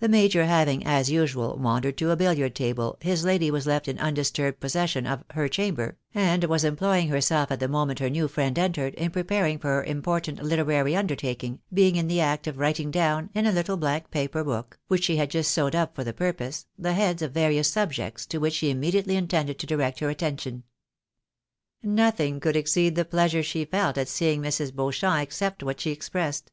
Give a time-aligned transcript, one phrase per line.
[0.00, 4.00] The major having, as usual, wandered to a billiard table, his lady was left in
[4.00, 8.26] undisturbed posses sion of" her chamber," and was employing herself at the moment her new
[8.26, 12.90] friend entered, in preparing for her important literary undertaking, being in the act of writing
[12.90, 16.12] down, in a little blank paper book, which she had just sewed up for the
[16.12, 20.64] purpose, the heads of various subjects to which she immediately intended to direct her attentibn.
[21.80, 24.74] Nothing could exceed the pleasure she felt at seeing Mrs.
[24.74, 26.50] Beauchamp, except what she expressed.